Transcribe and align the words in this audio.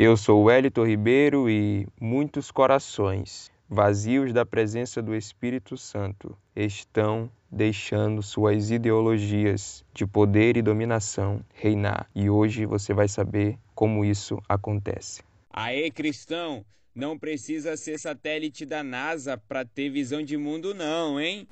Eu 0.00 0.16
sou 0.16 0.44
o 0.44 0.48
Elito 0.48 0.84
Ribeiro 0.84 1.50
e 1.50 1.84
muitos 2.00 2.52
corações 2.52 3.50
vazios 3.68 4.32
da 4.32 4.46
presença 4.46 5.02
do 5.02 5.12
Espírito 5.12 5.76
Santo 5.76 6.38
estão 6.54 7.28
deixando 7.50 8.22
suas 8.22 8.70
ideologias 8.70 9.84
de 9.92 10.06
poder 10.06 10.56
e 10.56 10.62
dominação 10.62 11.44
reinar. 11.52 12.08
E 12.14 12.30
hoje 12.30 12.64
você 12.64 12.94
vai 12.94 13.08
saber 13.08 13.58
como 13.74 14.04
isso 14.04 14.40
acontece. 14.48 15.20
Aê, 15.50 15.90
cristão! 15.90 16.64
Não 16.94 17.18
precisa 17.18 17.76
ser 17.76 17.98
satélite 17.98 18.64
da 18.64 18.84
NASA 18.84 19.36
para 19.36 19.64
ter 19.64 19.90
visão 19.90 20.22
de 20.22 20.36
mundo, 20.36 20.74
não, 20.74 21.20
hein? 21.20 21.48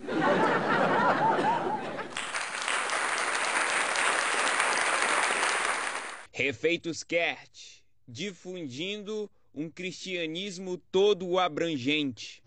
Refeitos 6.32 7.02
Kert, 7.02 7.76
difundindo 8.06 9.28
um 9.54 9.70
cristianismo 9.70 10.76
todo 10.92 11.38
abrangente. 11.38 12.42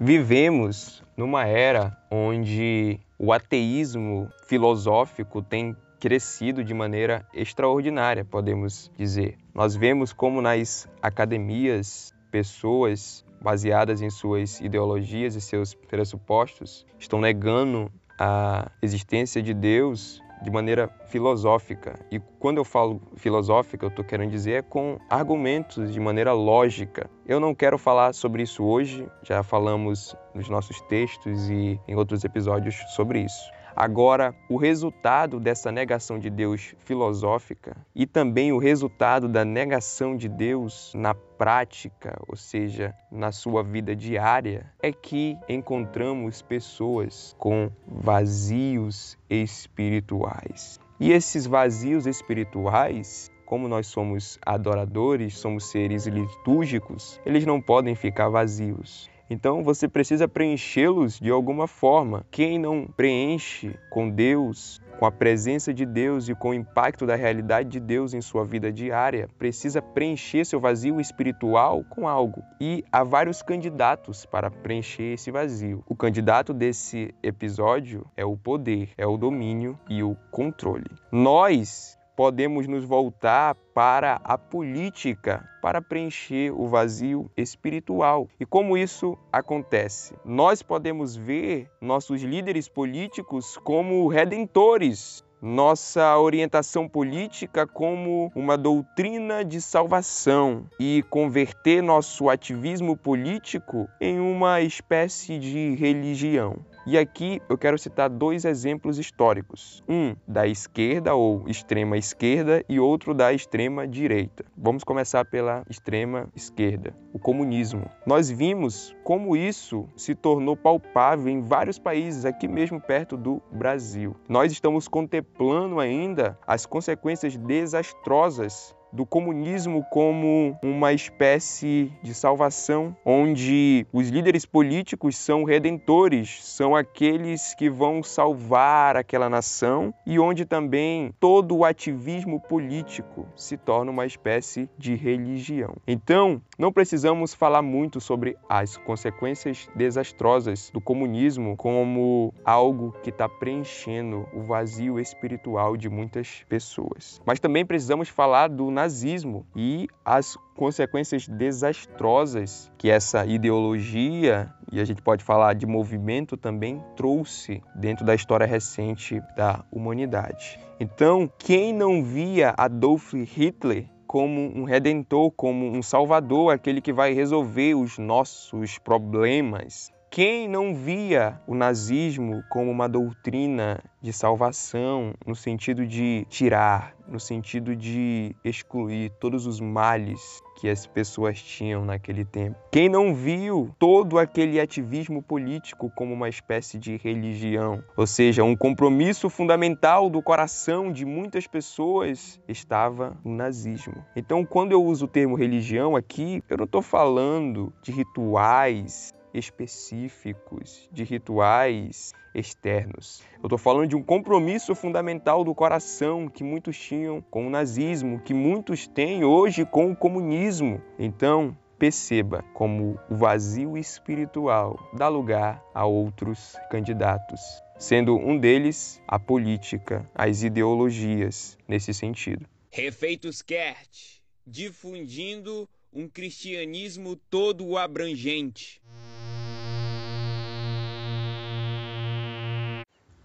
Vivemos 0.00 1.02
numa 1.16 1.44
era 1.44 1.96
onde 2.10 3.00
o 3.18 3.32
ateísmo 3.32 4.30
filosófico 4.46 5.42
tem 5.42 5.76
crescido 5.98 6.62
de 6.62 6.72
maneira 6.72 7.26
extraordinária, 7.34 8.24
podemos 8.24 8.90
dizer. 8.96 9.36
Nós 9.52 9.74
vemos 9.74 10.12
como 10.12 10.40
nas 10.40 10.88
academias 11.02 12.14
pessoas 12.30 13.24
baseadas 13.40 14.00
em 14.00 14.10
suas 14.10 14.60
ideologias 14.60 15.34
e 15.34 15.40
seus 15.40 15.74
pressupostos 15.74 16.86
estão 16.98 17.20
negando 17.20 17.90
a 18.18 18.70
existência 18.82 19.42
de 19.42 19.54
Deus 19.54 20.22
de 20.42 20.50
maneira 20.50 20.88
filosófica. 21.06 21.98
E 22.10 22.20
quando 22.38 22.58
eu 22.58 22.64
falo 22.64 23.00
filosófica, 23.16 23.86
eu 23.86 23.90
estou 23.90 24.04
querendo 24.04 24.30
dizer 24.30 24.52
é 24.52 24.62
com 24.62 24.98
argumentos 25.10 25.92
de 25.92 26.00
maneira 26.00 26.32
lógica. 26.32 27.10
Eu 27.26 27.40
não 27.40 27.54
quero 27.54 27.78
falar 27.78 28.14
sobre 28.14 28.42
isso 28.42 28.64
hoje, 28.64 29.06
já 29.22 29.42
falamos 29.42 30.16
nos 30.34 30.48
nossos 30.48 30.80
textos 30.82 31.48
e 31.48 31.78
em 31.86 31.94
outros 31.94 32.24
episódios 32.24 32.76
sobre 32.94 33.20
isso. 33.20 33.57
Agora, 33.80 34.34
o 34.48 34.56
resultado 34.56 35.38
dessa 35.38 35.70
negação 35.70 36.18
de 36.18 36.28
Deus 36.28 36.74
filosófica 36.80 37.76
e 37.94 38.08
também 38.08 38.52
o 38.52 38.58
resultado 38.58 39.28
da 39.28 39.44
negação 39.44 40.16
de 40.16 40.28
Deus 40.28 40.92
na 40.96 41.14
prática, 41.14 42.20
ou 42.26 42.34
seja, 42.34 42.92
na 43.08 43.30
sua 43.30 43.62
vida 43.62 43.94
diária, 43.94 44.68
é 44.82 44.90
que 44.90 45.38
encontramos 45.48 46.42
pessoas 46.42 47.36
com 47.38 47.70
vazios 47.86 49.16
espirituais. 49.30 50.80
E 50.98 51.12
esses 51.12 51.46
vazios 51.46 52.04
espirituais 52.04 53.30
como 53.46 53.68
nós 53.68 53.86
somos 53.86 54.38
adoradores, 54.44 55.38
somos 55.38 55.70
seres 55.70 56.06
litúrgicos, 56.06 57.18
eles 57.24 57.46
não 57.46 57.62
podem 57.62 57.94
ficar 57.94 58.28
vazios. 58.28 59.08
Então 59.30 59.62
você 59.62 59.86
precisa 59.86 60.26
preenchê-los 60.26 61.18
de 61.18 61.30
alguma 61.30 61.66
forma. 61.66 62.24
Quem 62.30 62.58
não 62.58 62.86
preenche 62.86 63.78
com 63.90 64.08
Deus, 64.08 64.80
com 64.98 65.06
a 65.06 65.12
presença 65.12 65.72
de 65.72 65.84
Deus 65.84 66.28
e 66.28 66.34
com 66.34 66.50
o 66.50 66.54
impacto 66.54 67.06
da 67.06 67.14
realidade 67.14 67.68
de 67.68 67.80
Deus 67.80 68.14
em 68.14 68.20
sua 68.20 68.44
vida 68.44 68.72
diária, 68.72 69.28
precisa 69.38 69.82
preencher 69.82 70.44
seu 70.44 70.58
vazio 70.58 71.00
espiritual 71.00 71.84
com 71.90 72.08
algo. 72.08 72.42
E 72.60 72.84
há 72.90 73.04
vários 73.04 73.42
candidatos 73.42 74.24
para 74.24 74.50
preencher 74.50 75.14
esse 75.14 75.30
vazio. 75.30 75.84
O 75.86 75.94
candidato 75.94 76.54
desse 76.54 77.14
episódio 77.22 78.06
é 78.16 78.24
o 78.24 78.36
poder, 78.36 78.90
é 78.96 79.06
o 79.06 79.16
domínio 79.16 79.78
e 79.88 80.02
o 80.02 80.16
controle. 80.30 80.90
Nós 81.12 81.97
podemos 82.18 82.66
nos 82.66 82.84
voltar 82.84 83.54
para 83.72 84.20
a 84.24 84.36
política 84.36 85.48
para 85.62 85.80
preencher 85.80 86.50
o 86.50 86.66
vazio 86.66 87.30
espiritual. 87.36 88.28
E 88.40 88.44
como 88.44 88.76
isso 88.76 89.16
acontece? 89.32 90.16
Nós 90.24 90.60
podemos 90.60 91.14
ver 91.14 91.70
nossos 91.80 92.20
líderes 92.20 92.68
políticos 92.68 93.56
como 93.58 94.08
redentores 94.08 95.24
nossa 95.40 96.18
orientação 96.18 96.88
política 96.88 97.64
como 97.64 98.32
uma 98.34 98.58
doutrina 98.58 99.44
de 99.44 99.60
salvação 99.60 100.66
e 100.80 101.04
converter 101.08 101.80
nosso 101.80 102.28
ativismo 102.28 102.96
político 102.96 103.88
em 104.00 104.18
uma 104.18 104.60
espécie 104.60 105.38
de 105.38 105.76
religião. 105.76 106.56
E 106.86 106.96
aqui 106.96 107.42
eu 107.48 107.58
quero 107.58 107.78
citar 107.78 108.08
dois 108.08 108.44
exemplos 108.44 108.98
históricos: 108.98 109.82
um 109.88 110.14
da 110.26 110.46
esquerda 110.46 111.14
ou 111.14 111.48
extrema 111.48 111.96
esquerda 111.96 112.64
e 112.68 112.80
outro 112.80 113.12
da 113.12 113.32
extrema 113.32 113.86
direita. 113.86 114.44
Vamos 114.56 114.84
começar 114.84 115.24
pela 115.24 115.64
extrema 115.68 116.28
esquerda, 116.34 116.94
o 117.12 117.18
comunismo. 117.18 117.90
Nós 118.06 118.30
vimos 118.30 118.96
como 119.04 119.36
isso 119.36 119.88
se 119.96 120.14
tornou 120.14 120.56
palpável 120.56 121.28
em 121.28 121.40
vários 121.40 121.78
países, 121.78 122.24
aqui 122.24 122.48
mesmo 122.48 122.80
perto 122.80 123.16
do 123.16 123.42
Brasil. 123.52 124.16
Nós 124.28 124.52
estamos 124.52 124.88
contemplando 124.88 125.80
ainda 125.80 126.38
as 126.46 126.64
consequências 126.64 127.36
desastrosas 127.36 128.74
do 128.92 129.04
comunismo 129.04 129.84
como 129.90 130.58
uma 130.62 130.92
espécie 130.92 131.92
de 132.02 132.14
salvação, 132.14 132.96
onde 133.04 133.86
os 133.92 134.08
líderes 134.08 134.46
políticos 134.46 135.16
são 135.16 135.44
redentores, 135.44 136.44
são 136.44 136.74
aqueles 136.74 137.54
que 137.54 137.68
vão 137.68 138.02
salvar 138.02 138.96
aquela 138.96 139.28
nação 139.28 139.92
e 140.06 140.18
onde 140.18 140.44
também 140.44 141.12
todo 141.20 141.56
o 141.56 141.64
ativismo 141.64 142.40
político 142.40 143.26
se 143.36 143.56
torna 143.56 143.90
uma 143.90 144.06
espécie 144.06 144.68
de 144.78 144.94
religião. 144.94 145.74
Então, 145.86 146.40
não 146.58 146.72
precisamos 146.72 147.34
falar 147.34 147.62
muito 147.62 148.00
sobre 148.00 148.36
as 148.48 148.76
consequências 148.76 149.68
desastrosas 149.74 150.70
do 150.70 150.80
comunismo 150.80 151.56
como 151.56 152.32
algo 152.44 152.94
que 153.02 153.10
está 153.10 153.28
preenchendo 153.28 154.26
o 154.32 154.42
vazio 154.42 154.98
espiritual 154.98 155.76
de 155.76 155.88
muitas 155.88 156.44
pessoas. 156.48 157.20
Mas 157.24 157.40
também 157.40 157.64
precisamos 157.64 158.08
falar 158.08 158.48
do 158.48 158.70
nazismo 158.78 159.44
e 159.56 159.88
as 160.04 160.36
consequências 160.54 161.26
desastrosas 161.26 162.70
que 162.78 162.88
essa 162.88 163.26
ideologia, 163.26 164.54
e 164.70 164.80
a 164.80 164.84
gente 164.84 165.02
pode 165.02 165.24
falar 165.24 165.54
de 165.54 165.66
movimento 165.66 166.36
também, 166.36 166.80
trouxe 166.94 167.60
dentro 167.74 168.04
da 168.04 168.14
história 168.14 168.46
recente 168.46 169.20
da 169.36 169.64
humanidade. 169.72 170.60
Então, 170.78 171.28
quem 171.38 171.72
não 171.72 172.04
via 172.04 172.54
Adolf 172.56 173.14
Hitler 173.14 173.86
como 174.06 174.40
um 174.56 174.62
redentor, 174.62 175.32
como 175.32 175.66
um 175.66 175.82
salvador, 175.82 176.54
aquele 176.54 176.80
que 176.80 176.92
vai 176.92 177.12
resolver 177.12 177.74
os 177.74 177.98
nossos 177.98 178.78
problemas, 178.78 179.92
quem 180.10 180.48
não 180.48 180.74
via 180.74 181.40
o 181.46 181.54
nazismo 181.54 182.42
como 182.48 182.70
uma 182.70 182.88
doutrina 182.88 183.82
de 184.00 184.12
salvação, 184.12 185.12
no 185.26 185.34
sentido 185.34 185.86
de 185.86 186.24
tirar, 186.30 186.94
no 187.06 187.20
sentido 187.20 187.74
de 187.76 188.34
excluir 188.44 189.10
todos 189.20 189.46
os 189.46 189.60
males 189.60 190.42
que 190.58 190.68
as 190.68 190.86
pessoas 190.86 191.40
tinham 191.40 191.84
naquele 191.84 192.24
tempo. 192.24 192.56
Quem 192.70 192.88
não 192.88 193.14
viu 193.14 193.74
todo 193.78 194.18
aquele 194.18 194.58
ativismo 194.58 195.22
político 195.22 195.90
como 195.94 196.14
uma 196.14 196.28
espécie 196.28 196.78
de 196.78 196.96
religião, 196.96 197.82
ou 197.96 198.06
seja, 198.06 198.42
um 198.42 198.56
compromisso 198.56 199.28
fundamental 199.28 200.10
do 200.10 200.22
coração 200.22 200.90
de 200.90 201.04
muitas 201.04 201.46
pessoas 201.46 202.40
estava 202.48 203.16
no 203.24 203.34
nazismo. 203.34 203.94
Então, 204.16 204.44
quando 204.44 204.72
eu 204.72 204.82
uso 204.82 205.04
o 205.04 205.08
termo 205.08 205.36
religião 205.36 205.94
aqui, 205.94 206.42
eu 206.48 206.56
não 206.56 206.64
estou 206.64 206.82
falando 206.82 207.72
de 207.82 207.92
rituais 207.92 209.12
específicos, 209.34 210.88
de 210.92 211.04
rituais 211.04 212.12
externos. 212.34 213.22
Eu 213.38 213.44
estou 213.44 213.58
falando 213.58 213.88
de 213.88 213.96
um 213.96 214.02
compromisso 214.02 214.74
fundamental 214.74 215.44
do 215.44 215.54
coração 215.54 216.28
que 216.28 216.44
muitos 216.44 216.78
tinham 216.78 217.20
com 217.20 217.46
o 217.46 217.50
nazismo, 217.50 218.20
que 218.20 218.34
muitos 218.34 218.86
têm 218.86 219.24
hoje 219.24 219.64
com 219.64 219.90
o 219.90 219.96
comunismo. 219.96 220.80
Então, 220.98 221.56
perceba 221.78 222.42
como 222.54 222.98
o 223.08 223.14
vazio 223.14 223.76
espiritual 223.78 224.78
dá 224.92 225.08
lugar 225.08 225.64
a 225.72 225.86
outros 225.86 226.56
candidatos, 226.70 227.40
sendo 227.78 228.16
um 228.16 228.38
deles 228.38 229.00
a 229.06 229.18
política, 229.18 230.08
as 230.14 230.42
ideologias 230.42 231.56
nesse 231.68 231.94
sentido. 231.94 232.46
Refeitos 232.70 233.40
Kert, 233.42 234.20
difundindo 234.46 235.68
um 235.92 236.08
cristianismo 236.08 237.16
todo 237.16 237.76
abrangente. 237.76 238.80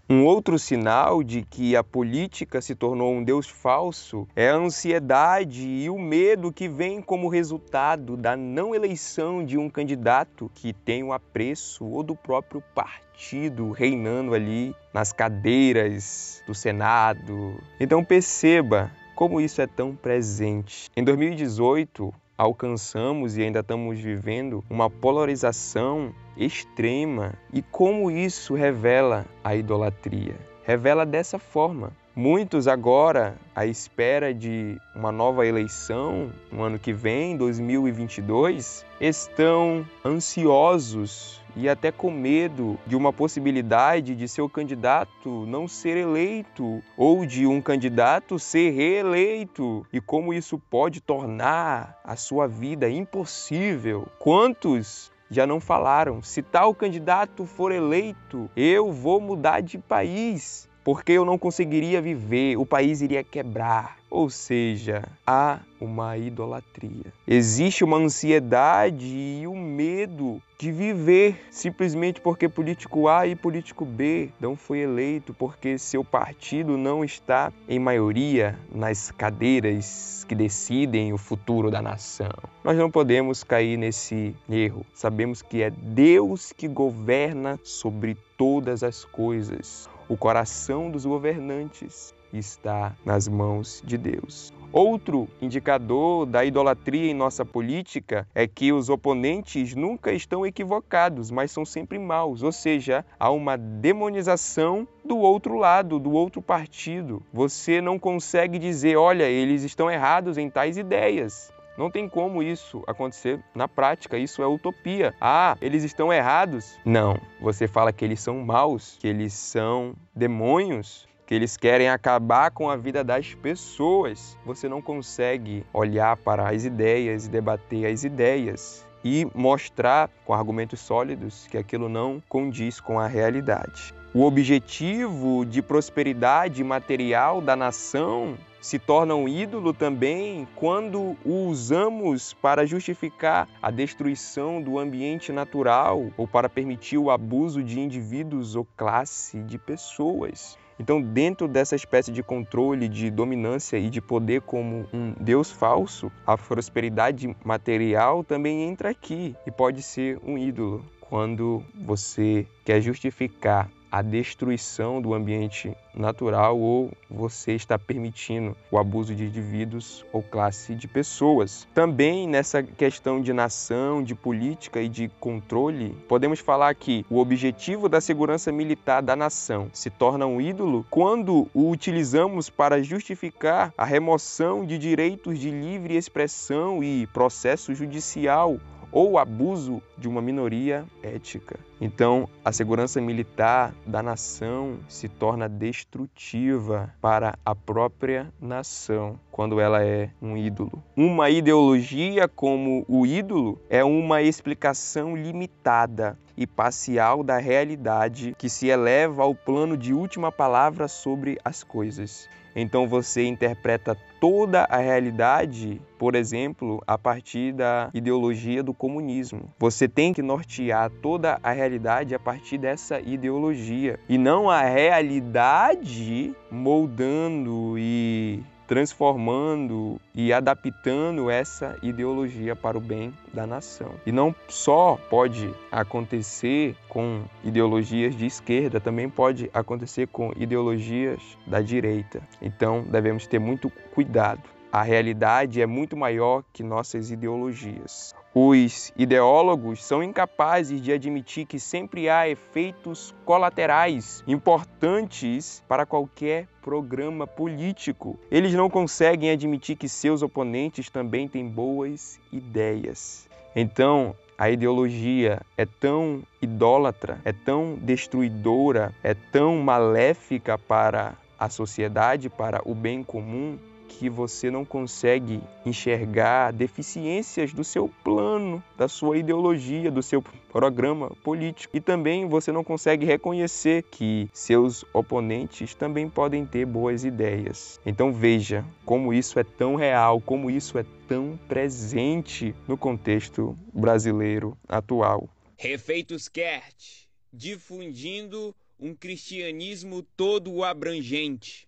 Um 0.08 0.26
outro 0.26 0.58
sinal 0.58 1.22
de 1.22 1.40
que 1.40 1.74
a 1.74 1.82
política 1.82 2.60
se 2.60 2.74
tornou 2.74 3.14
um 3.14 3.24
Deus 3.24 3.48
falso 3.48 4.28
é 4.36 4.50
a 4.50 4.56
ansiedade 4.56 5.66
e 5.66 5.88
o 5.88 5.98
medo 5.98 6.52
que 6.52 6.68
vem 6.68 7.00
como 7.00 7.26
resultado 7.26 8.14
da 8.14 8.36
não 8.36 8.74
eleição 8.74 9.42
de 9.42 9.56
um 9.56 9.70
candidato 9.70 10.50
que 10.54 10.74
tem 10.74 11.02
o 11.02 11.14
apreço 11.14 11.86
ou 11.86 12.02
do 12.02 12.14
próprio 12.14 12.62
partido 12.74 13.70
reinando 13.70 14.34
ali 14.34 14.76
nas 14.92 15.10
cadeiras 15.10 16.42
do 16.46 16.54
Senado. 16.54 17.58
Então 17.80 18.04
perceba 18.04 18.90
como 19.14 19.40
isso 19.40 19.62
é 19.62 19.66
tão 19.66 19.96
presente. 19.96 20.90
Em 20.94 21.02
2018, 21.02 22.12
alcançamos 22.36 23.36
e 23.36 23.42
ainda 23.42 23.60
estamos 23.60 23.98
vivendo 23.98 24.64
uma 24.68 24.88
polarização 24.90 26.12
extrema. 26.36 27.34
E 27.52 27.62
como 27.62 28.10
isso 28.10 28.54
revela 28.54 29.24
a 29.42 29.54
idolatria? 29.54 30.36
Revela 30.64 31.04
dessa 31.04 31.38
forma. 31.38 31.92
Muitos 32.16 32.68
agora, 32.68 33.36
à 33.54 33.66
espera 33.66 34.32
de 34.32 34.80
uma 34.94 35.10
nova 35.10 35.44
eleição 35.44 36.30
no 36.50 36.62
ano 36.62 36.78
que 36.78 36.92
vem, 36.92 37.36
2022, 37.36 38.86
estão 39.00 39.84
ansiosos 40.04 41.43
e 41.56 41.68
até 41.68 41.92
com 41.92 42.10
medo 42.10 42.78
de 42.86 42.96
uma 42.96 43.12
possibilidade 43.12 44.14
de 44.14 44.28
seu 44.28 44.48
candidato 44.48 45.46
não 45.46 45.68
ser 45.68 45.96
eleito 45.96 46.82
ou 46.96 47.24
de 47.24 47.46
um 47.46 47.60
candidato 47.60 48.38
ser 48.38 48.70
reeleito 48.70 49.86
e 49.92 50.00
como 50.00 50.34
isso 50.34 50.58
pode 50.58 51.00
tornar 51.00 51.98
a 52.04 52.16
sua 52.16 52.46
vida 52.46 52.88
impossível. 52.88 54.08
Quantos 54.18 55.12
já 55.30 55.46
não 55.46 55.60
falaram: 55.60 56.22
se 56.22 56.42
tal 56.42 56.74
candidato 56.74 57.44
for 57.44 57.72
eleito, 57.72 58.50
eu 58.56 58.92
vou 58.92 59.20
mudar 59.20 59.60
de 59.60 59.78
país, 59.78 60.68
porque 60.84 61.12
eu 61.12 61.24
não 61.24 61.38
conseguiria 61.38 62.00
viver, 62.02 62.56
o 62.56 62.66
país 62.66 63.00
iria 63.00 63.24
quebrar. 63.24 63.96
Ou 64.10 64.30
seja, 64.30 65.02
há 65.26 65.58
uma 65.80 66.16
idolatria. 66.16 67.12
Existe 67.26 67.82
uma 67.82 67.96
ansiedade 67.96 69.06
e 69.06 69.44
um 69.44 69.60
medo 69.60 70.40
de 70.56 70.70
viver 70.70 71.46
simplesmente 71.50 72.20
porque 72.20 72.48
político 72.48 73.08
A 73.08 73.26
e 73.26 73.34
político 73.34 73.84
B 73.84 74.30
não 74.38 74.54
foi 74.54 74.80
eleito, 74.80 75.34
porque 75.34 75.78
seu 75.78 76.04
partido 76.04 76.78
não 76.78 77.04
está 77.04 77.52
em 77.68 77.80
maioria 77.80 78.56
nas 78.72 79.10
cadeiras 79.10 80.24
que 80.28 80.34
decidem 80.34 81.12
o 81.12 81.18
futuro 81.18 81.70
da 81.70 81.82
nação. 81.82 82.30
Nós 82.62 82.78
não 82.78 82.90
podemos 82.90 83.42
cair 83.42 83.76
nesse 83.76 84.34
erro. 84.48 84.86
Sabemos 84.94 85.42
que 85.42 85.60
é 85.60 85.70
Deus 85.70 86.52
que 86.52 86.68
governa 86.68 87.58
sobre 87.64 88.16
todas 88.36 88.82
as 88.84 89.04
coisas. 89.04 89.88
O 90.06 90.18
coração 90.18 90.90
dos 90.90 91.06
governantes 91.06 92.14
está 92.30 92.94
nas 93.06 93.26
mãos 93.26 93.82
de 93.82 93.96
Deus. 93.96 94.52
Outro 94.70 95.28
indicador 95.40 96.26
da 96.26 96.44
idolatria 96.44 97.10
em 97.10 97.14
nossa 97.14 97.44
política 97.44 98.28
é 98.34 98.46
que 98.46 98.72
os 98.72 98.90
oponentes 98.90 99.74
nunca 99.74 100.12
estão 100.12 100.44
equivocados, 100.44 101.30
mas 101.30 101.52
são 101.52 101.64
sempre 101.64 101.98
maus, 101.98 102.42
ou 102.42 102.50
seja, 102.50 103.04
há 103.18 103.30
uma 103.30 103.56
demonização 103.56 104.86
do 105.04 105.16
outro 105.16 105.56
lado, 105.56 105.98
do 106.00 106.10
outro 106.10 106.42
partido. 106.42 107.22
Você 107.32 107.80
não 107.80 107.98
consegue 107.98 108.58
dizer, 108.58 108.96
olha, 108.96 109.24
eles 109.24 109.62
estão 109.62 109.88
errados 109.90 110.36
em 110.36 110.50
tais 110.50 110.76
ideias. 110.76 111.53
Não 111.76 111.90
tem 111.90 112.08
como 112.08 112.42
isso 112.42 112.84
acontecer 112.86 113.40
na 113.54 113.66
prática, 113.66 114.16
isso 114.16 114.42
é 114.42 114.46
utopia. 114.46 115.14
Ah, 115.20 115.56
eles 115.60 115.82
estão 115.82 116.12
errados? 116.12 116.78
Não. 116.84 117.18
Você 117.40 117.66
fala 117.66 117.92
que 117.92 118.04
eles 118.04 118.20
são 118.20 118.38
maus, 118.40 118.96
que 119.00 119.08
eles 119.08 119.32
são 119.32 119.94
demônios, 120.14 121.08
que 121.26 121.34
eles 121.34 121.56
querem 121.56 121.88
acabar 121.88 122.50
com 122.50 122.70
a 122.70 122.76
vida 122.76 123.02
das 123.02 123.34
pessoas. 123.34 124.38
Você 124.44 124.68
não 124.68 124.80
consegue 124.80 125.64
olhar 125.72 126.16
para 126.16 126.48
as 126.48 126.64
ideias 126.64 127.26
e 127.26 127.30
debater 127.30 127.86
as 127.86 128.04
ideias 128.04 128.86
e 129.04 129.26
mostrar 129.34 130.08
com 130.24 130.32
argumentos 130.32 130.80
sólidos 130.80 131.46
que 131.50 131.58
aquilo 131.58 131.88
não 131.88 132.22
condiz 132.28 132.80
com 132.80 132.98
a 132.98 133.06
realidade. 133.06 133.94
O 134.16 134.22
objetivo 134.22 135.44
de 135.44 135.60
prosperidade 135.60 136.62
material 136.62 137.40
da 137.40 137.56
nação 137.56 138.38
se 138.60 138.78
torna 138.78 139.12
um 139.16 139.28
ídolo 139.28 139.74
também 139.74 140.46
quando 140.54 141.16
o 141.24 141.48
usamos 141.48 142.32
para 142.32 142.64
justificar 142.64 143.48
a 143.60 143.72
destruição 143.72 144.62
do 144.62 144.78
ambiente 144.78 145.32
natural 145.32 146.12
ou 146.16 146.28
para 146.28 146.48
permitir 146.48 146.96
o 146.96 147.10
abuso 147.10 147.60
de 147.60 147.80
indivíduos 147.80 148.54
ou 148.54 148.64
classe 148.76 149.40
de 149.40 149.58
pessoas. 149.58 150.56
Então, 150.78 151.02
dentro 151.02 151.48
dessa 151.48 151.74
espécie 151.74 152.12
de 152.12 152.22
controle, 152.22 152.88
de 152.88 153.10
dominância 153.10 153.76
e 153.78 153.90
de 153.90 154.00
poder 154.00 154.42
como 154.42 154.86
um 154.92 155.12
Deus 155.18 155.50
falso, 155.50 156.08
a 156.24 156.38
prosperidade 156.38 157.36
material 157.44 158.22
também 158.22 158.62
entra 158.62 158.90
aqui 158.90 159.34
e 159.44 159.50
pode 159.50 159.82
ser 159.82 160.20
um 160.24 160.38
ídolo 160.38 160.84
quando 161.00 161.64
você 161.74 162.46
quer 162.64 162.80
justificar 162.80 163.68
a 163.94 164.02
destruição 164.02 165.00
do 165.00 165.14
ambiente 165.14 165.72
natural 165.94 166.58
ou 166.58 166.90
você 167.08 167.52
está 167.52 167.78
permitindo 167.78 168.56
o 168.68 168.76
abuso 168.76 169.14
de 169.14 169.24
indivíduos 169.24 170.04
ou 170.12 170.20
classe 170.20 170.74
de 170.74 170.88
pessoas. 170.88 171.64
Também 171.72 172.26
nessa 172.26 172.60
questão 172.60 173.22
de 173.22 173.32
nação, 173.32 174.02
de 174.02 174.12
política 174.12 174.82
e 174.82 174.88
de 174.88 175.08
controle, 175.20 175.96
podemos 176.08 176.40
falar 176.40 176.74
que 176.74 177.06
o 177.08 177.20
objetivo 177.20 177.88
da 177.88 178.00
segurança 178.00 178.50
militar 178.50 179.00
da 179.00 179.14
nação 179.14 179.70
se 179.72 179.90
torna 179.90 180.26
um 180.26 180.40
ídolo 180.40 180.84
quando 180.90 181.48
o 181.54 181.70
utilizamos 181.70 182.50
para 182.50 182.82
justificar 182.82 183.72
a 183.78 183.84
remoção 183.84 184.66
de 184.66 184.76
direitos 184.76 185.38
de 185.38 185.52
livre 185.52 185.96
expressão 185.96 186.82
e 186.82 187.06
processo 187.12 187.72
judicial 187.72 188.58
ou 188.94 189.18
abuso 189.18 189.82
de 189.98 190.08
uma 190.08 190.22
minoria 190.22 190.84
ética. 191.02 191.58
Então, 191.80 192.28
a 192.44 192.52
segurança 192.52 193.00
militar 193.00 193.74
da 193.84 194.00
nação 194.00 194.78
se 194.88 195.08
torna 195.08 195.48
destrutiva 195.48 196.94
para 197.00 197.36
a 197.44 197.56
própria 197.56 198.32
nação 198.40 199.18
quando 199.32 199.58
ela 199.58 199.84
é 199.84 200.10
um 200.22 200.36
ídolo. 200.36 200.80
Uma 200.96 201.28
ideologia 201.28 202.28
como 202.28 202.84
o 202.86 203.04
ídolo 203.04 203.60
é 203.68 203.82
uma 203.82 204.22
explicação 204.22 205.16
limitada 205.16 206.16
e 206.36 206.46
parcial 206.46 207.22
da 207.22 207.38
realidade 207.38 208.34
que 208.38 208.48
se 208.48 208.68
eleva 208.68 209.22
ao 209.22 209.34
plano 209.34 209.76
de 209.76 209.92
última 209.92 210.30
palavra 210.32 210.88
sobre 210.88 211.38
as 211.44 211.62
coisas. 211.62 212.28
Então 212.56 212.86
você 212.86 213.24
interpreta 213.24 213.96
toda 214.20 214.64
a 214.70 214.76
realidade, 214.78 215.80
por 215.98 216.14
exemplo, 216.14 216.80
a 216.86 216.96
partir 216.96 217.52
da 217.52 217.90
ideologia 217.92 218.62
do 218.62 218.72
comunismo. 218.72 219.50
Você 219.58 219.88
tem 219.88 220.12
que 220.12 220.22
nortear 220.22 220.90
toda 221.02 221.38
a 221.42 221.50
realidade 221.50 222.14
a 222.14 222.18
partir 222.18 222.58
dessa 222.58 223.00
ideologia 223.00 223.98
e 224.08 224.16
não 224.16 224.48
a 224.48 224.62
realidade 224.62 226.34
moldando 226.50 227.74
e 227.76 228.40
transformando 228.66 230.00
e 230.14 230.32
adaptando 230.32 231.30
essa 231.30 231.76
ideologia 231.82 232.56
para 232.56 232.78
o 232.78 232.80
bem 232.80 233.12
da 233.32 233.46
nação. 233.46 233.92
E 234.06 234.12
não 234.12 234.34
só 234.48 234.98
pode 235.10 235.52
acontecer 235.70 236.76
com 236.88 237.22
ideologias 237.42 238.16
de 238.16 238.26
esquerda, 238.26 238.80
também 238.80 239.08
pode 239.08 239.50
acontecer 239.52 240.06
com 240.08 240.32
ideologias 240.36 241.20
da 241.46 241.60
direita. 241.60 242.22
Então 242.40 242.82
devemos 242.82 243.26
ter 243.26 243.38
muito 243.38 243.70
cuidado. 243.94 244.42
A 244.74 244.82
realidade 244.82 245.62
é 245.62 245.66
muito 245.66 245.96
maior 245.96 246.42
que 246.52 246.64
nossas 246.64 247.12
ideologias. 247.12 248.12
Os 248.34 248.92
ideólogos 248.96 249.84
são 249.84 250.02
incapazes 250.02 250.80
de 250.80 250.92
admitir 250.92 251.46
que 251.46 251.60
sempre 251.60 252.08
há 252.08 252.28
efeitos 252.28 253.14
colaterais 253.24 254.24
importantes 254.26 255.62
para 255.68 255.86
qualquer 255.86 256.48
programa 256.60 257.24
político. 257.24 258.18
Eles 258.28 258.52
não 258.52 258.68
conseguem 258.68 259.30
admitir 259.30 259.76
que 259.76 259.88
seus 259.88 260.22
oponentes 260.22 260.90
também 260.90 261.28
têm 261.28 261.48
boas 261.48 262.18
ideias. 262.32 263.28
Então, 263.54 264.12
a 264.36 264.50
ideologia 264.50 265.40
é 265.56 265.64
tão 265.64 266.24
idólatra, 266.42 267.20
é 267.24 267.32
tão 267.32 267.76
destruidora, 267.80 268.92
é 269.04 269.14
tão 269.14 269.56
maléfica 269.58 270.58
para 270.58 271.14
a 271.38 271.48
sociedade, 271.48 272.28
para 272.28 272.60
o 272.64 272.74
bem 272.74 273.04
comum, 273.04 273.56
que 273.98 274.10
você 274.10 274.50
não 274.50 274.64
consegue 274.64 275.40
enxergar 275.64 276.52
deficiências 276.52 277.52
do 277.52 277.62
seu 277.62 277.88
plano, 278.02 278.62
da 278.76 278.88
sua 278.88 279.18
ideologia, 279.18 279.90
do 279.90 280.02
seu 280.02 280.22
programa 280.52 281.10
político. 281.22 281.76
E 281.76 281.80
também 281.80 282.26
você 282.26 282.50
não 282.50 282.64
consegue 282.64 283.06
reconhecer 283.06 283.84
que 283.84 284.28
seus 284.32 284.84
oponentes 284.92 285.74
também 285.74 286.08
podem 286.08 286.44
ter 286.44 286.66
boas 286.66 287.04
ideias. 287.04 287.80
Então 287.86 288.12
veja 288.12 288.64
como 288.84 289.12
isso 289.12 289.38
é 289.38 289.44
tão 289.44 289.76
real, 289.76 290.20
como 290.20 290.50
isso 290.50 290.78
é 290.78 290.84
tão 291.08 291.38
presente 291.48 292.54
no 292.66 292.76
contexto 292.76 293.56
brasileiro 293.72 294.56
atual. 294.68 295.28
Refeitos 295.56 296.28
Kert, 296.28 297.06
difundindo 297.32 298.54
um 298.78 298.94
cristianismo 298.94 300.02
todo 300.16 300.64
abrangente. 300.64 301.66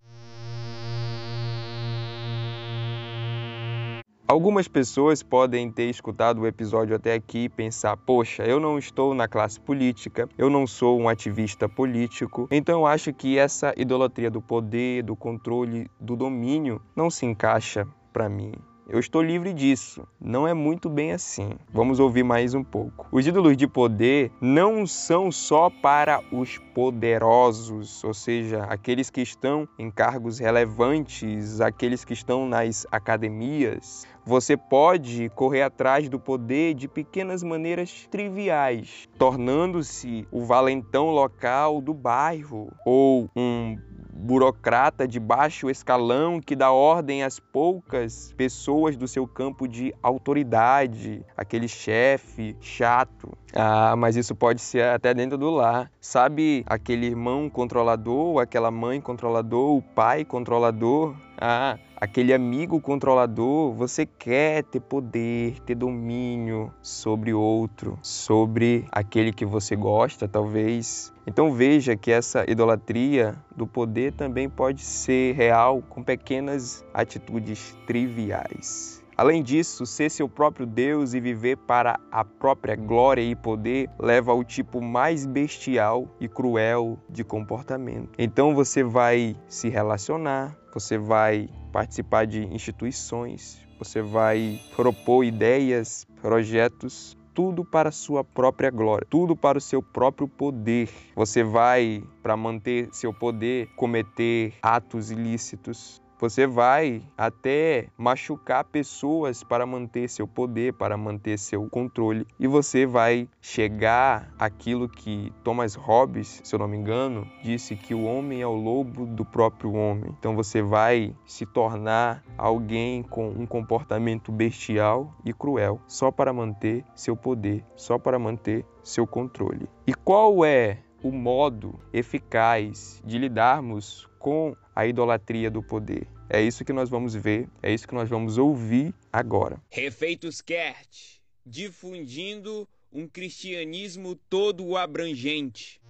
Algumas 4.28 4.66
pessoas 4.66 5.23
podem 5.23 5.71
ter 5.71 5.88
escutado 5.88 6.40
o 6.40 6.49
episódio 6.49 6.97
até 6.97 7.14
aqui 7.14 7.45
e 7.45 7.49
pensar: 7.49 7.97
poxa, 7.97 8.42
eu 8.42 8.59
não 8.59 8.76
estou 8.76 9.14
na 9.14 9.28
classe 9.28 9.61
política, 9.61 10.28
eu 10.37 10.50
não 10.50 10.66
sou 10.66 11.00
um 11.00 11.09
ativista 11.09 11.68
político, 11.68 12.49
então 12.50 12.80
eu 12.80 12.87
acho 12.87 13.12
que 13.12 13.38
essa 13.38 13.73
idolatria 13.76 14.28
do 14.28 14.42
poder, 14.42 15.04
do 15.04 15.14
controle, 15.14 15.88
do 16.00 16.16
domínio 16.16 16.83
não 16.97 17.09
se 17.09 17.25
encaixa 17.25 17.87
para 18.12 18.28
mim. 18.28 18.52
Eu 18.88 19.00
estou 19.00 19.21
livre 19.21 19.52
disso. 19.52 20.07
Não 20.21 20.47
é 20.47 20.55
muito 20.55 20.88
bem 20.88 21.11
assim. 21.11 21.50
Vamos 21.73 21.99
ouvir 21.99 22.23
mais 22.23 22.55
um 22.55 22.62
pouco. 22.62 23.09
Os 23.11 23.26
ídolos 23.26 23.57
de 23.57 23.66
poder 23.66 24.31
não 24.40 24.87
são 24.87 25.33
só 25.33 25.69
para 25.69 26.23
os 26.31 26.57
poderosos, 26.73 28.05
ou 28.05 28.14
seja, 28.14 28.62
aqueles 28.64 29.11
que 29.11 29.21
estão 29.21 29.69
em 29.76 29.90
cargos 29.90 30.38
relevantes, 30.38 31.61
aqueles 31.61 32.05
que 32.05 32.12
estão 32.12 32.47
nas 32.47 32.87
academias. 32.93 34.07
Você 34.25 34.57
pode 34.57 35.31
correr 35.31 35.62
atrás 35.62 36.09
do 36.09 36.21
poder 36.21 36.75
de 36.75 36.87
pequenas 36.87 37.43
maneiras 37.43 38.07
triviais, 38.09 39.09
tornando-se 39.19 40.28
o 40.31 40.45
valentão 40.45 41.11
local 41.11 41.81
do 41.81 41.93
bairro 41.93 42.73
ou 42.85 43.28
um 43.37 43.76
burocrata 44.16 45.06
de 45.06 45.20
baixo 45.20 45.68
escalão 45.70 46.40
que 46.40 46.56
dá 46.56 46.73
ordem 46.73 47.23
às 47.23 47.38
poucas 47.38 48.32
pessoas 48.37 48.96
do 48.96 49.06
seu 49.06 49.26
campo 49.26 49.68
de 49.68 49.94
autoridade, 50.02 51.25
aquele 51.37 51.68
chefe 51.68 52.56
chato. 52.61 53.32
Ah, 53.54 53.94
mas 53.96 54.16
isso 54.16 54.35
pode 54.35 54.61
ser 54.61 54.85
até 54.85 55.14
dentro 55.14 55.38
do 55.38 55.50
lar. 55.50 55.90
Sabe 56.00 56.64
aquele 56.66 57.06
irmão 57.06 57.49
controlador, 57.49 58.40
aquela 58.40 58.70
mãe 58.70 59.00
controlador, 59.00 59.76
o 59.76 59.82
pai 59.82 60.25
controlador? 60.25 61.14
Ah, 61.38 61.78
aquele 61.97 62.33
amigo 62.33 62.81
controlador, 62.81 63.73
você 63.73 64.07
quer 64.07 64.62
ter 64.64 64.81
poder, 64.81 65.61
ter 65.61 65.75
domínio 65.75 66.73
sobre 66.81 67.35
outro, 67.35 67.99
sobre 68.02 68.87
aquele 68.90 69.33
que 69.33 69.45
você 69.45 69.76
gosta, 69.76 70.26
talvez. 70.26 71.12
Então 71.26 71.52
veja 71.52 71.97
que 71.97 72.11
essa 72.11 72.49
idolatria 72.50 73.35
do 73.55 73.66
poder 73.66 74.12
também 74.12 74.49
pode 74.49 74.83
ser 74.83 75.35
real 75.35 75.83
com 75.83 76.02
pequenas 76.02 76.85
atitudes 76.95 77.76
triviais. 77.87 78.95
Além 79.16 79.42
disso, 79.42 79.87
ser 79.87 80.11
seu 80.11 80.28
próprio 80.28 80.66
Deus 80.66 81.14
e 81.14 81.20
viver 81.20 81.56
para 81.56 81.99
a 82.12 82.23
própria 82.23 82.76
glória 82.76 83.23
e 83.23 83.35
poder 83.35 83.88
leva 83.99 84.30
ao 84.30 84.44
tipo 84.44 84.82
mais 84.82 85.25
bestial 85.25 86.06
e 86.20 86.28
cruel 86.28 86.99
de 87.08 87.25
comportamento. 87.25 88.11
Então 88.18 88.54
você 88.54 88.85
vai 88.85 89.35
se 89.49 89.70
relacionar, 89.70 90.54
você 90.75 90.99
vai 90.99 91.49
participar 91.73 92.26
de 92.26 92.44
instituições, 92.44 93.58
você 93.78 94.02
vai 94.02 94.61
propor 94.75 95.25
ideias, 95.25 96.06
projetos 96.20 97.16
tudo 97.37 97.62
para 97.62 97.90
a 97.90 97.92
sua 97.92 98.25
própria 98.25 98.70
glória, 98.70 99.06
tudo 99.11 99.37
para 99.37 99.58
o 99.58 99.61
seu 99.61 99.82
próprio 99.82 100.26
poder. 100.26 100.88
Você 101.14 101.44
vai, 101.44 102.02
para 102.23 102.35
manter 102.35 102.88
seu 102.92 103.12
poder, 103.12 103.68
cometer 103.76 104.54
atos 104.62 105.11
ilícitos, 105.11 106.00
você 106.18 106.46
vai 106.46 107.02
até 107.16 107.88
machucar 107.96 108.64
pessoas 108.64 109.42
para 109.42 109.66
manter 109.66 110.08
seu 110.08 110.26
poder, 110.26 110.73
para 110.73 110.96
manter 110.96 111.38
seu 111.38 111.68
controle. 111.68 112.26
E 112.38 112.46
você 112.46 112.87
vai 112.87 113.28
chegar 113.40 114.32
àquilo 114.38 114.88
que 114.88 115.32
Thomas 115.44 115.75
Hobbes, 115.75 116.40
se 116.44 116.54
eu 116.54 116.58
não 116.58 116.68
me 116.68 116.76
engano, 116.76 117.26
disse 117.42 117.76
que 117.76 117.94
o 117.94 118.04
homem 118.04 118.40
é 118.40 118.46
o 118.46 118.54
lobo 118.54 119.06
do 119.06 119.25
próprio 119.25 119.75
homem. 119.75 120.14
Então 120.18 120.35
você 120.35 120.62
vai 120.62 121.14
se 121.26 121.44
tornar 121.44 122.25
alguém 122.37 123.02
com 123.02 123.28
um 123.28 123.46
comportamento 123.46 124.32
bestial 124.32 125.14
e 125.25 125.32
cruel, 125.32 125.80
só 125.87 126.11
para 126.11 126.32
manter 126.32 126.85
seu 126.94 127.16
poder, 127.16 127.64
só 127.76 127.99
para 127.99 128.18
manter 128.18 128.64
seu 128.82 129.06
controle. 129.06 129.68
E 129.87 129.94
qual 129.94 130.44
é 130.44 130.78
o 131.02 131.12
modo 131.12 131.78
eficaz 131.92 133.00
de 133.04 133.18
lidarmos 133.18 134.08
com 134.26 134.56
a 134.75 134.85
idolatria 134.85 135.49
do 135.49 135.62
poder. 135.62 136.09
É 136.28 136.42
isso 136.42 136.64
que 136.64 136.73
nós 136.73 136.90
vamos 136.90 137.14
ver, 137.14 137.49
é 137.62 137.73
isso 137.73 137.87
que 137.87 137.95
nós 137.95 138.09
vamos 138.09 138.38
ouvir 138.38 138.92
agora. 139.12 139.62
Refeitos 139.71 140.40
Kert, 140.40 141.21
difundindo 141.47 142.66
um 142.92 143.06
cristianismo 143.06 144.16
todo 144.28 144.76
abrangente. 144.76 145.80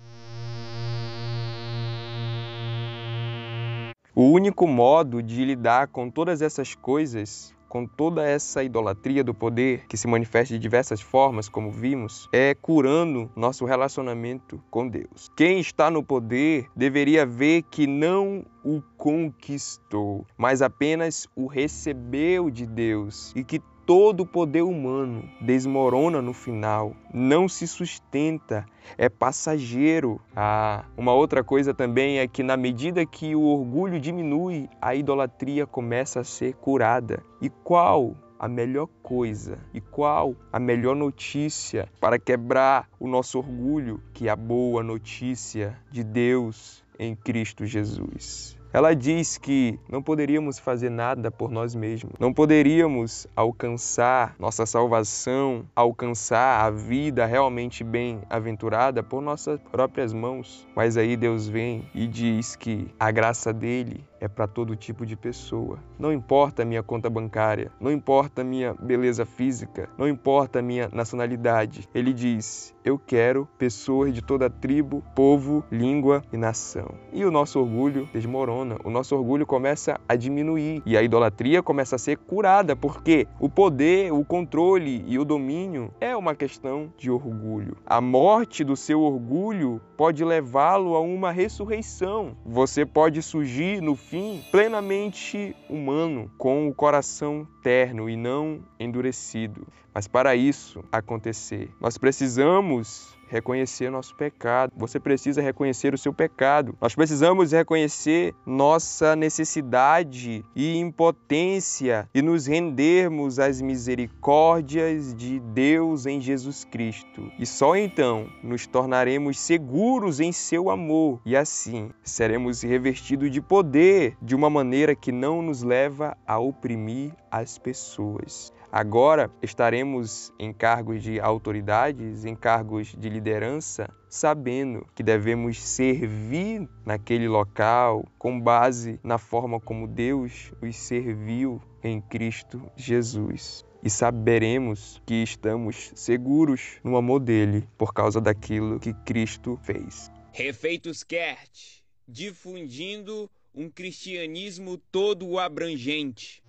O 4.14 4.24
único 4.24 4.68
modo 4.68 5.22
de 5.22 5.42
lidar 5.42 5.88
com 5.88 6.10
todas 6.10 6.42
essas 6.42 6.74
coisas 6.74 7.55
com 7.76 7.86
toda 7.86 8.26
essa 8.26 8.64
idolatria 8.64 9.22
do 9.22 9.34
poder 9.34 9.84
que 9.86 9.98
se 9.98 10.08
manifesta 10.08 10.54
de 10.54 10.58
diversas 10.58 10.98
formas, 10.98 11.46
como 11.46 11.70
vimos, 11.70 12.26
é 12.32 12.54
curando 12.54 13.30
nosso 13.36 13.66
relacionamento 13.66 14.62
com 14.70 14.88
Deus. 14.88 15.30
Quem 15.36 15.60
está 15.60 15.90
no 15.90 16.02
poder 16.02 16.70
deveria 16.74 17.26
ver 17.26 17.64
que 17.70 17.86
não 17.86 18.46
o 18.64 18.80
conquistou, 18.96 20.24
mas 20.38 20.62
apenas 20.62 21.28
o 21.36 21.46
recebeu 21.46 22.48
de 22.48 22.66
Deus 22.66 23.30
e 23.36 23.44
que 23.44 23.60
todo 23.86 24.22
o 24.22 24.26
poder 24.26 24.62
humano 24.62 25.28
desmorona 25.40 26.20
no 26.20 26.32
final, 26.32 26.92
não 27.14 27.48
se 27.48 27.66
sustenta, 27.68 28.66
é 28.98 29.08
passageiro. 29.08 30.20
Ah, 30.34 30.84
uma 30.96 31.12
outra 31.12 31.44
coisa 31.44 31.72
também 31.72 32.18
é 32.18 32.26
que 32.26 32.42
na 32.42 32.56
medida 32.56 33.06
que 33.06 33.36
o 33.36 33.42
orgulho 33.42 34.00
diminui, 34.00 34.68
a 34.82 34.94
idolatria 34.94 35.66
começa 35.66 36.20
a 36.20 36.24
ser 36.24 36.54
curada. 36.54 37.22
E 37.40 37.48
qual 37.48 38.16
a 38.38 38.48
melhor 38.48 38.88
coisa 39.02 39.58
e 39.72 39.80
qual 39.80 40.34
a 40.52 40.58
melhor 40.58 40.94
notícia 40.94 41.88
para 42.00 42.18
quebrar 42.18 42.88
o 42.98 43.08
nosso 43.08 43.38
orgulho, 43.38 44.02
que 44.12 44.28
é 44.28 44.30
a 44.30 44.36
boa 44.36 44.82
notícia 44.82 45.78
de 45.90 46.04
Deus 46.04 46.84
em 46.98 47.14
Cristo 47.14 47.64
Jesus. 47.64 48.58
Ela 48.76 48.94
diz 48.94 49.38
que 49.38 49.80
não 49.88 50.02
poderíamos 50.02 50.58
fazer 50.58 50.90
nada 50.90 51.30
por 51.30 51.50
nós 51.50 51.74
mesmos, 51.74 52.12
não 52.20 52.30
poderíamos 52.30 53.26
alcançar 53.34 54.36
nossa 54.38 54.66
salvação, 54.66 55.64
alcançar 55.74 56.62
a 56.62 56.70
vida 56.70 57.24
realmente 57.24 57.82
bem-aventurada 57.82 59.02
por 59.02 59.22
nossas 59.22 59.58
próprias 59.72 60.12
mãos. 60.12 60.68
Mas 60.76 60.98
aí 60.98 61.16
Deus 61.16 61.48
vem 61.48 61.88
e 61.94 62.06
diz 62.06 62.54
que 62.54 62.86
a 63.00 63.10
graça 63.10 63.50
dele 63.50 64.04
é 64.20 64.28
para 64.28 64.46
todo 64.46 64.76
tipo 64.76 65.04
de 65.04 65.16
pessoa. 65.16 65.78
Não 65.98 66.12
importa 66.12 66.62
a 66.62 66.64
minha 66.64 66.82
conta 66.82 67.08
bancária, 67.10 67.70
não 67.80 67.90
importa 67.90 68.42
a 68.42 68.44
minha 68.44 68.74
beleza 68.74 69.24
física, 69.24 69.88
não 69.96 70.08
importa 70.08 70.58
a 70.58 70.62
minha 70.62 70.88
nacionalidade. 70.92 71.88
Ele 71.94 72.12
diz: 72.12 72.74
Eu 72.84 72.98
quero 72.98 73.48
pessoas 73.58 74.12
de 74.12 74.22
toda 74.22 74.50
tribo, 74.50 75.02
povo, 75.14 75.64
língua 75.70 76.22
e 76.32 76.36
nação. 76.36 76.94
E 77.12 77.24
o 77.24 77.30
nosso 77.30 77.60
orgulho 77.60 78.08
desmorona, 78.12 78.76
o 78.84 78.90
nosso 78.90 79.16
orgulho 79.16 79.46
começa 79.46 80.00
a 80.08 80.16
diminuir 80.16 80.82
e 80.84 80.96
a 80.96 81.02
idolatria 81.02 81.62
começa 81.62 81.96
a 81.96 81.98
ser 81.98 82.16
curada, 82.16 82.76
porque 82.76 83.26
o 83.40 83.48
poder, 83.48 84.12
o 84.12 84.24
controle 84.24 85.04
e 85.06 85.18
o 85.18 85.24
domínio 85.24 85.90
é 86.00 86.16
uma 86.16 86.34
questão 86.34 86.92
de 86.96 87.10
orgulho. 87.10 87.76
A 87.86 88.00
morte 88.00 88.64
do 88.64 88.76
seu 88.76 89.00
orgulho 89.00 89.80
pode 89.96 90.24
levá-lo 90.24 90.94
a 90.94 91.00
uma 91.00 91.32
ressurreição. 91.32 92.36
Você 92.44 92.84
pode 92.84 93.22
surgir 93.22 93.80
no 93.80 93.96
fim 94.08 94.44
plenamente 94.50 95.56
humano, 95.68 96.30
com 96.38 96.68
o 96.68 96.74
coração 96.74 97.46
terno 97.62 98.08
e 98.08 98.16
não 98.16 98.60
endurecido. 98.78 99.66
Mas 99.92 100.06
para 100.06 100.36
isso 100.36 100.84
acontecer, 100.92 101.70
nós 101.80 101.98
precisamos 101.98 103.15
reconhecer 103.28 103.90
nosso 103.90 104.14
pecado. 104.14 104.72
Você 104.76 104.98
precisa 104.98 105.42
reconhecer 105.42 105.94
o 105.94 105.98
seu 105.98 106.12
pecado. 106.12 106.76
Nós 106.80 106.94
precisamos 106.94 107.52
reconhecer 107.52 108.34
nossa 108.44 109.16
necessidade 109.16 110.44
e 110.54 110.76
impotência 110.78 112.08
e 112.14 112.22
nos 112.22 112.46
rendermos 112.46 113.38
às 113.38 113.60
misericórdias 113.60 115.14
de 115.14 115.40
Deus 115.40 116.06
em 116.06 116.20
Jesus 116.20 116.64
Cristo. 116.64 117.30
E 117.38 117.46
só 117.46 117.76
então 117.76 118.28
nos 118.42 118.66
tornaremos 118.66 119.38
seguros 119.38 120.20
em 120.20 120.32
seu 120.32 120.70
amor 120.70 121.20
e 121.24 121.36
assim 121.36 121.90
seremos 122.02 122.62
revestidos 122.62 123.30
de 123.30 123.40
poder 123.40 124.16
de 124.20 124.34
uma 124.34 124.50
maneira 124.50 124.94
que 124.94 125.12
não 125.12 125.42
nos 125.42 125.62
leva 125.62 126.16
a 126.26 126.38
oprimir 126.38 127.12
as 127.30 127.58
pessoas. 127.58 128.52
Agora 128.78 129.30
estaremos 129.42 130.30
em 130.38 130.52
cargos 130.52 131.02
de 131.02 131.18
autoridades, 131.18 132.26
em 132.26 132.36
cargos 132.36 132.94
de 132.94 133.08
liderança, 133.08 133.88
sabendo 134.06 134.86
que 134.94 135.02
devemos 135.02 135.58
servir 135.62 136.68
naquele 136.84 137.26
local 137.26 138.04
com 138.18 138.38
base 138.38 139.00
na 139.02 139.16
forma 139.16 139.58
como 139.58 139.88
Deus 139.88 140.52
os 140.60 140.76
serviu 140.76 141.58
em 141.82 142.02
Cristo 142.02 142.70
Jesus. 142.76 143.64
E 143.82 143.88
saberemos 143.88 145.00
que 145.06 145.22
estamos 145.22 145.90
seguros 145.94 146.78
no 146.84 146.98
amor 146.98 147.20
dele 147.20 147.66
por 147.78 147.94
causa 147.94 148.20
daquilo 148.20 148.78
que 148.78 148.92
Cristo 148.92 149.58
fez. 149.62 150.12
Refeitos 150.34 151.02
Kert, 151.02 151.80
difundindo 152.06 153.30
um 153.54 153.70
cristianismo 153.70 154.76
todo 154.92 155.38
abrangente. 155.38 156.42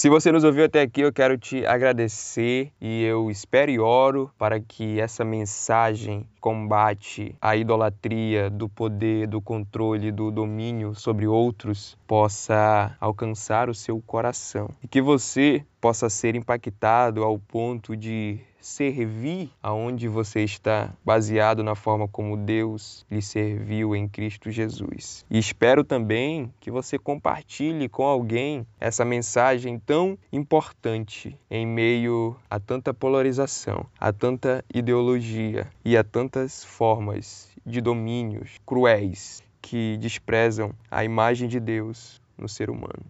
Se 0.00 0.08
você 0.08 0.32
nos 0.32 0.44
ouviu 0.44 0.64
até 0.64 0.80
aqui, 0.80 1.02
eu 1.02 1.12
quero 1.12 1.36
te 1.36 1.66
agradecer 1.66 2.72
e 2.80 3.04
eu 3.04 3.30
espero 3.30 3.70
e 3.70 3.78
oro 3.78 4.30
para 4.38 4.58
que 4.58 4.98
essa 4.98 5.26
mensagem 5.26 6.26
combate 6.40 7.34
a 7.40 7.54
idolatria 7.56 8.48
do 8.48 8.68
poder, 8.68 9.26
do 9.26 9.40
controle, 9.40 10.10
do 10.10 10.30
domínio 10.30 10.94
sobre 10.94 11.26
outros 11.26 11.96
possa 12.06 12.96
alcançar 12.98 13.68
o 13.68 13.74
seu 13.74 14.00
coração 14.00 14.70
e 14.82 14.88
que 14.88 15.00
você 15.00 15.64
possa 15.80 16.10
ser 16.10 16.34
impactado 16.34 17.22
ao 17.22 17.38
ponto 17.38 17.96
de 17.96 18.40
servir 18.60 19.50
aonde 19.62 20.06
você 20.06 20.44
está, 20.44 20.92
baseado 21.04 21.62
na 21.62 21.74
forma 21.74 22.06
como 22.06 22.36
Deus 22.36 23.06
lhe 23.10 23.22
serviu 23.22 23.96
em 23.96 24.06
Cristo 24.06 24.50
Jesus. 24.50 25.24
E 25.30 25.38
espero 25.38 25.82
também 25.82 26.52
que 26.60 26.70
você 26.70 26.98
compartilhe 26.98 27.88
com 27.88 28.04
alguém 28.04 28.66
essa 28.78 29.04
mensagem 29.04 29.78
tão 29.78 30.18
importante 30.32 31.36
em 31.50 31.66
meio 31.66 32.36
a 32.48 32.60
tanta 32.60 32.92
polarização, 32.92 33.86
a 33.98 34.12
tanta 34.12 34.64
ideologia 34.72 35.66
e 35.84 35.96
a 35.96 36.04
tantas 36.30 36.64
formas 36.64 37.48
de 37.66 37.80
domínios 37.80 38.60
cruéis 38.64 39.42
que 39.60 39.96
desprezam 39.98 40.72
a 40.88 41.04
imagem 41.04 41.48
de 41.48 41.58
Deus 41.58 42.20
no 42.38 42.48
ser 42.48 42.70
humano. 42.70 43.04